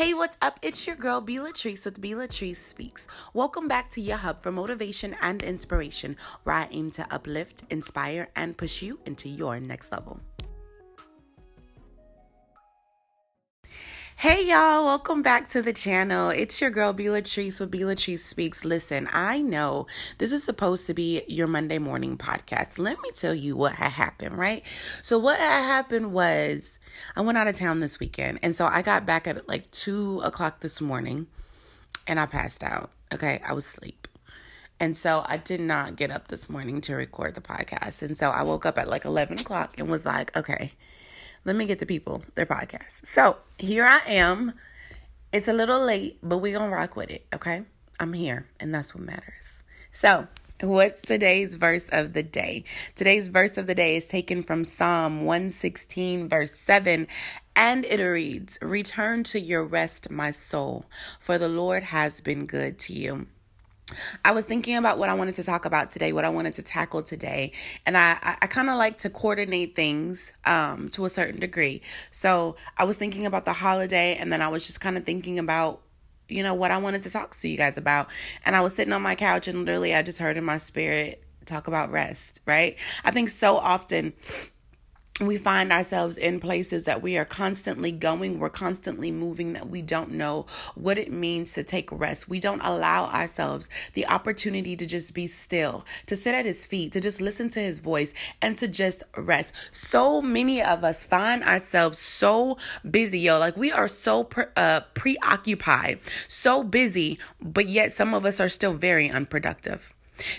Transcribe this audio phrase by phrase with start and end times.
[0.00, 0.58] Hey, what's up?
[0.62, 1.36] It's your girl, B.
[1.36, 2.12] Latrice with B.
[2.12, 3.06] Latrice Speaks.
[3.34, 8.30] Welcome back to your hub for motivation and inspiration, where I aim to uplift, inspire,
[8.34, 10.20] and push you into your next level.
[14.20, 16.28] Hey y'all, welcome back to the channel.
[16.28, 18.66] It's your girl B Latrice with B Latrice Speaks.
[18.66, 19.86] Listen, I know
[20.18, 22.78] this is supposed to be your Monday morning podcast.
[22.78, 24.62] Let me tell you what had happened, right?
[25.00, 26.78] So what had happened was
[27.16, 30.20] I went out of town this weekend, and so I got back at like two
[30.20, 31.26] o'clock this morning,
[32.06, 32.90] and I passed out.
[33.14, 34.06] Okay, I was asleep.
[34.78, 38.02] And so I did not get up this morning to record the podcast.
[38.02, 40.72] And so I woke up at like 11 o'clock and was like, okay,
[41.44, 43.06] let me get the people their podcast.
[43.06, 44.52] So here I am.
[45.32, 47.62] It's a little late, but we're gonna rock with it, okay?
[48.00, 49.62] I'm here, and that's what matters.
[49.92, 50.26] So,
[50.60, 52.64] what's today's verse of the day?
[52.96, 57.06] Today's verse of the day is taken from Psalm 116, verse 7,
[57.54, 60.86] and it reads, Return to your rest, my soul,
[61.20, 63.26] for the Lord has been good to you.
[64.24, 66.62] I was thinking about what I wanted to talk about today, what I wanted to
[66.62, 67.52] tackle today,
[67.86, 71.82] and I I, I kind of like to coordinate things um, to a certain degree.
[72.10, 75.38] So I was thinking about the holiday, and then I was just kind of thinking
[75.38, 75.82] about
[76.28, 78.08] you know what I wanted to talk to you guys about,
[78.44, 81.22] and I was sitting on my couch, and literally I just heard in my spirit
[81.46, 82.40] talk about rest.
[82.46, 82.76] Right?
[83.04, 84.12] I think so often
[85.20, 89.82] we find ourselves in places that we are constantly going, we're constantly moving, that we
[89.82, 92.28] don't know what it means to take rest.
[92.28, 96.92] We don't allow ourselves the opportunity to just be still, to sit at his feet,
[96.92, 99.52] to just listen to his voice, and to just rest.
[99.70, 102.56] So many of us find ourselves so
[102.88, 103.38] busy, yo.
[103.38, 108.48] Like we are so pre- uh, preoccupied, so busy, but yet some of us are
[108.48, 109.92] still very unproductive.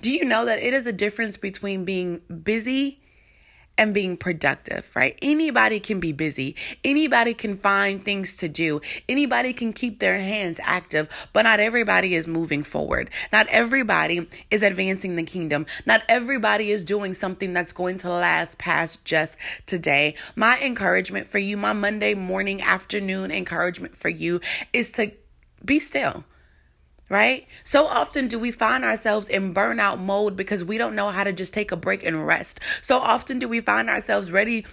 [0.00, 3.00] Do you know that it is a difference between being busy?
[3.78, 5.18] And being productive, right?
[5.20, 6.56] Anybody can be busy.
[6.84, 8.80] Anybody can find things to do.
[9.08, 13.10] Anybody can keep their hands active, but not everybody is moving forward.
[13.32, 15.66] Not everybody is advancing the kingdom.
[15.84, 19.36] Not everybody is doing something that's going to last past just
[19.66, 20.14] today.
[20.34, 24.40] My encouragement for you, my Monday morning, afternoon encouragement for you
[24.72, 25.12] is to
[25.64, 26.24] be still
[27.08, 27.46] right?
[27.64, 31.32] So often do we find ourselves in burnout mode because we don't know how to
[31.32, 32.60] just take a break and rest.
[32.82, 34.66] So often do we find ourselves ready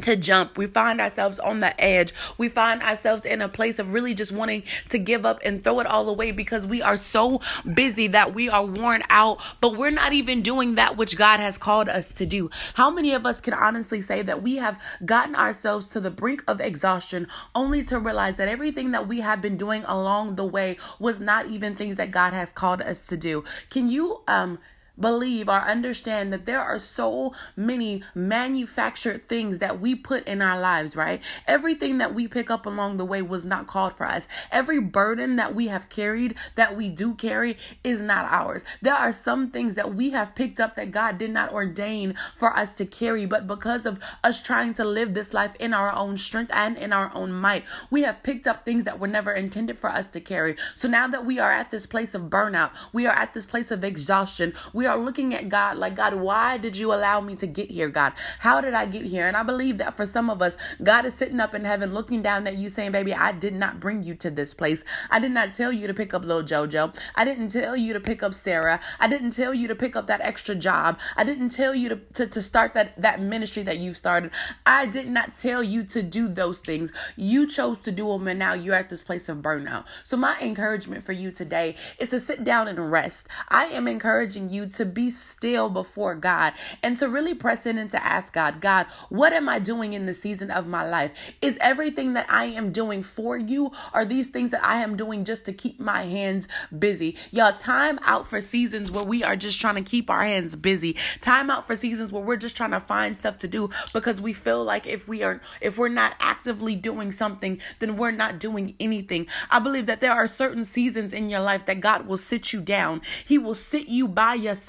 [0.00, 0.56] to jump.
[0.56, 2.14] We find ourselves on the edge.
[2.38, 5.80] We find ourselves in a place of really just wanting to give up and throw
[5.80, 7.40] it all away because we are so
[7.74, 11.58] busy that we are worn out, but we're not even doing that which God has
[11.58, 12.48] called us to do.
[12.74, 16.42] How many of us can honestly say that we have gotten ourselves to the brink
[16.48, 20.78] of exhaustion only to realize that everything that we have been doing along the way
[20.98, 23.44] was not even things that God has called us to do?
[23.70, 24.58] Can you um
[25.02, 30.58] believe or understand that there are so many manufactured things that we put in our
[30.58, 31.20] lives, right?
[31.46, 34.28] Everything that we pick up along the way was not called for us.
[34.50, 38.64] Every burden that we have carried, that we do carry, is not ours.
[38.80, 42.56] There are some things that we have picked up that God did not ordain for
[42.56, 46.16] us to carry, but because of us trying to live this life in our own
[46.16, 49.76] strength and in our own might, we have picked up things that were never intended
[49.76, 50.56] for us to carry.
[50.74, 53.70] So now that we are at this place of burnout, we are at this place
[53.70, 57.36] of exhaustion, we we are looking at God like, God, why did you allow me
[57.36, 58.12] to get here, God?
[58.38, 59.26] How did I get here?
[59.26, 62.22] And I believe that for some of us, God is sitting up in heaven looking
[62.22, 64.84] down at you saying, Baby, I did not bring you to this place.
[65.10, 66.96] I did not tell you to pick up little JoJo.
[67.14, 68.80] I didn't tell you to pick up Sarah.
[69.00, 70.98] I didn't tell you to pick up that extra job.
[71.16, 74.30] I didn't tell you to, to, to start that, that ministry that you've started.
[74.66, 76.92] I did not tell you to do those things.
[77.16, 79.84] You chose to do them, and now you're at this place of burnout.
[80.04, 83.28] So, my encouragement for you today is to sit down and rest.
[83.48, 87.90] I am encouraging you to be still before God and to really press in and
[87.90, 91.12] to ask God, God, what am I doing in the season of my life?
[91.40, 93.72] Is everything that I am doing for you?
[93.92, 97.16] Are these things that I am doing just to keep my hands busy?
[97.30, 100.96] Y'all, time out for seasons where we are just trying to keep our hands busy.
[101.20, 104.32] Time out for seasons where we're just trying to find stuff to do because we
[104.32, 108.74] feel like if we are if we're not actively doing something, then we're not doing
[108.80, 109.26] anything.
[109.50, 112.60] I believe that there are certain seasons in your life that God will sit you
[112.60, 113.02] down.
[113.24, 114.61] He will sit you by yourself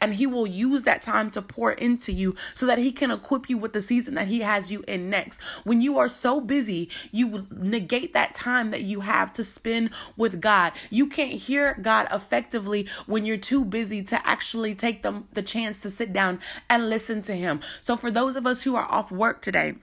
[0.00, 3.48] and he will use that time to pour into you so that he can equip
[3.48, 5.40] you with the season that he has you in next.
[5.64, 10.40] When you are so busy, you negate that time that you have to spend with
[10.40, 10.72] God.
[10.90, 15.78] You can't hear God effectively when you're too busy to actually take the, the chance
[15.80, 17.60] to sit down and listen to him.
[17.80, 19.74] So for those of us who are off work today,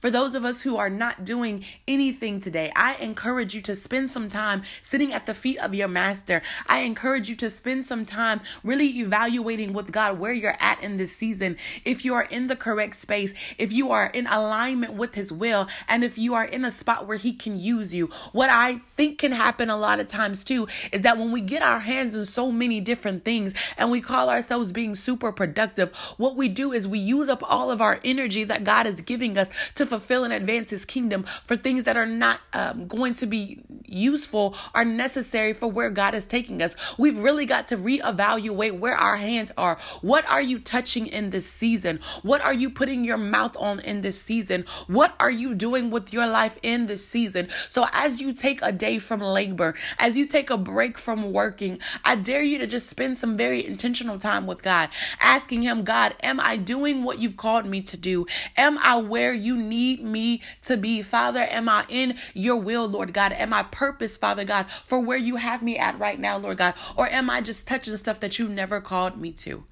[0.00, 4.10] For those of us who are not doing anything today, I encourage you to spend
[4.10, 6.42] some time sitting at the feet of your master.
[6.66, 10.96] I encourage you to spend some time really evaluating with God where you're at in
[10.96, 11.56] this season.
[11.84, 15.68] If you are in the correct space, if you are in alignment with his will,
[15.88, 18.10] and if you are in a spot where he can use you.
[18.32, 21.62] What I think can happen a lot of times too is that when we get
[21.62, 26.36] our hands in so many different things and we call ourselves being super productive, what
[26.36, 29.48] we do is we use up all of our energy that God is giving us
[29.74, 33.62] to fulfill and advance his kingdom for things that are not um, going to be
[33.84, 36.74] useful are necessary for where God is taking us.
[36.98, 39.78] We've really got to reevaluate where our hands are.
[40.00, 42.00] What are you touching in this season?
[42.22, 44.64] What are you putting your mouth on in this season?
[44.86, 47.48] What are you doing with your life in this season?
[47.68, 51.78] So as you take a day from labor, as you take a break from working,
[52.04, 54.88] I dare you to just spend some very intentional time with God,
[55.20, 58.26] asking him, God, am I doing what you've called me to do?
[58.56, 61.02] Am I where you need me to be?
[61.02, 63.32] Father, am I in your will, Lord God?
[63.32, 66.74] Am I purpose, Father God, for where you have me at right now, Lord God?
[66.96, 69.64] Or am I just touching stuff that you never called me to?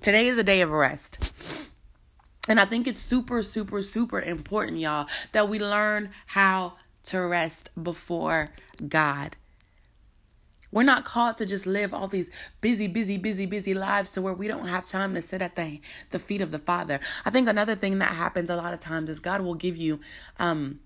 [0.00, 1.70] Today is a day of rest.
[2.48, 6.74] And I think it's super, super, super important, y'all, that we learn how
[7.04, 8.50] to rest before
[8.86, 9.36] God.
[10.72, 12.30] We're not called to just live all these
[12.60, 15.80] busy, busy, busy, busy lives to where we don't have time to sit at the,
[16.10, 17.00] the feet of the Father.
[17.24, 20.00] I think another thing that happens a lot of times is God will give you
[20.38, 20.78] um,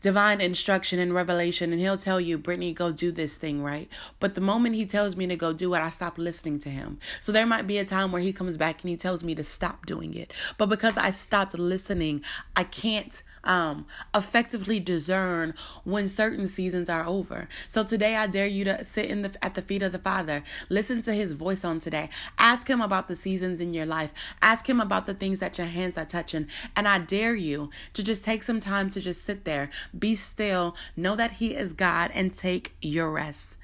[0.00, 3.88] divine instruction and revelation, and He'll tell you, Brittany, go do this thing, right?
[4.20, 6.98] But the moment He tells me to go do it, I stop listening to Him.
[7.20, 9.44] So there might be a time where He comes back and He tells me to
[9.44, 10.32] stop doing it.
[10.56, 12.22] But because I stopped listening,
[12.54, 17.48] I can't um, effectively discern when certain seasons are over.
[17.66, 20.44] So today I dare you to sit in the at the feet of the Father.
[20.68, 22.10] Listen to his voice on today.
[22.38, 24.12] Ask him about the seasons in your life.
[24.42, 26.46] Ask him about the things that your hands are touching.
[26.76, 30.76] And I dare you to just take some time to just sit there, be still,
[30.96, 33.56] know that he is God and take your rest.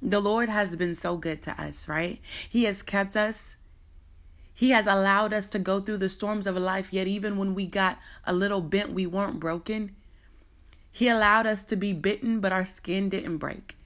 [0.00, 2.20] The Lord has been so good to us, right?
[2.48, 3.55] He has kept us.
[4.56, 7.66] He has allowed us to go through the storms of life, yet, even when we
[7.66, 9.94] got a little bent, we weren't broken.
[10.90, 13.76] He allowed us to be bitten, but our skin didn't break.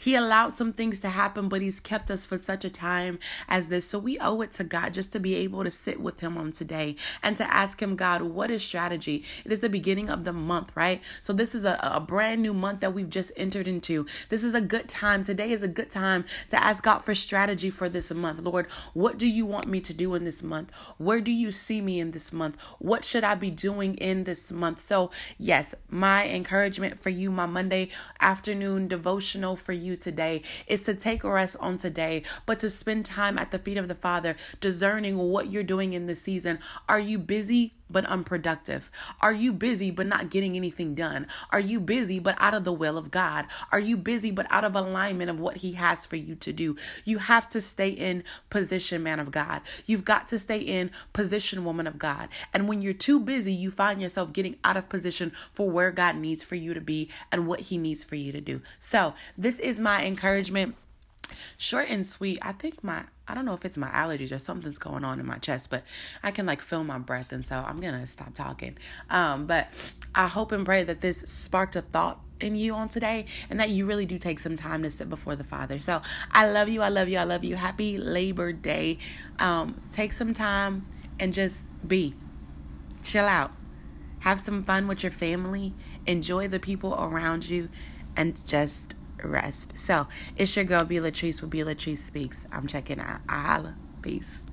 [0.00, 3.18] He allowed some things to happen, but He's kept us for such a time
[3.48, 3.86] as this.
[3.86, 6.52] So we owe it to God just to be able to sit with Him on
[6.52, 9.24] today and to ask Him, God, what is strategy?
[9.44, 11.02] It is the beginning of the month, right?
[11.20, 14.06] So this is a, a brand new month that we've just entered into.
[14.30, 15.22] This is a good time.
[15.22, 18.40] Today is a good time to ask God for strategy for this month.
[18.40, 20.72] Lord, what do you want me to do in this month?
[20.96, 22.58] Where do you see me in this month?
[22.78, 24.80] What should I be doing in this month?
[24.80, 30.82] So, yes, my encouragement for you, my Monday afternoon devotional for you you today is
[30.84, 33.94] to take a rest on today, but to spend time at the feet of the
[33.94, 36.58] Father, discerning what you're doing in this season.
[36.88, 37.74] Are you busy?
[37.90, 38.90] But unproductive?
[39.20, 41.26] Are you busy but not getting anything done?
[41.50, 43.46] Are you busy but out of the will of God?
[43.72, 46.76] Are you busy but out of alignment of what He has for you to do?
[47.04, 49.62] You have to stay in position, man of God.
[49.86, 52.28] You've got to stay in position, woman of God.
[52.52, 56.16] And when you're too busy, you find yourself getting out of position for where God
[56.16, 58.62] needs for you to be and what He needs for you to do.
[58.78, 60.74] So, this is my encouragement.
[61.58, 62.38] Short and sweet.
[62.42, 65.26] I think my I don't know if it's my allergies or something's going on in
[65.26, 65.84] my chest, but
[66.22, 68.76] I can like feel my breath, and so I'm gonna stop talking.
[69.08, 73.26] Um, but I hope and pray that this sparked a thought in you on today
[73.48, 75.78] and that you really do take some time to sit before the Father.
[75.78, 76.00] So
[76.32, 77.56] I love you, I love you, I love you.
[77.56, 78.98] Happy Labor Day.
[79.38, 80.84] Um, take some time
[81.18, 82.14] and just be.
[83.02, 83.52] Chill out.
[84.20, 85.72] Have some fun with your family.
[86.06, 87.68] Enjoy the people around you
[88.16, 89.78] and just rest.
[89.78, 92.46] So it's your girl, B Latrice with B Latrice Speaks.
[92.52, 93.20] I'm checking out.
[93.28, 93.74] I holla.
[94.02, 94.49] Peace.